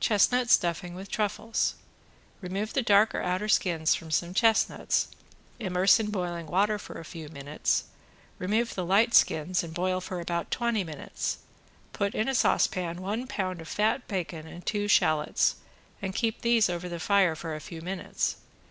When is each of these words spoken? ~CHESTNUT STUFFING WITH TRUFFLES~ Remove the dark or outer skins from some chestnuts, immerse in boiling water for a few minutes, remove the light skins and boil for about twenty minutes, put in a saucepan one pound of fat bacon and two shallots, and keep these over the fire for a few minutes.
~CHESTNUT 0.00 0.48
STUFFING 0.48 0.94
WITH 0.94 1.10
TRUFFLES~ 1.10 1.74
Remove 2.40 2.72
the 2.72 2.80
dark 2.80 3.14
or 3.14 3.20
outer 3.22 3.48
skins 3.48 3.94
from 3.94 4.10
some 4.10 4.32
chestnuts, 4.32 5.08
immerse 5.58 6.00
in 6.00 6.08
boiling 6.08 6.46
water 6.46 6.78
for 6.78 6.98
a 6.98 7.04
few 7.04 7.28
minutes, 7.28 7.84
remove 8.38 8.74
the 8.74 8.84
light 8.86 9.12
skins 9.12 9.62
and 9.62 9.74
boil 9.74 10.00
for 10.00 10.20
about 10.22 10.50
twenty 10.50 10.84
minutes, 10.84 11.36
put 11.92 12.14
in 12.14 12.30
a 12.30 12.34
saucepan 12.34 13.02
one 13.02 13.26
pound 13.26 13.60
of 13.60 13.68
fat 13.68 14.08
bacon 14.08 14.46
and 14.46 14.64
two 14.64 14.88
shallots, 14.88 15.56
and 16.00 16.14
keep 16.14 16.40
these 16.40 16.70
over 16.70 16.88
the 16.88 16.98
fire 16.98 17.36
for 17.36 17.54
a 17.54 17.60
few 17.60 17.82
minutes. 17.82 18.36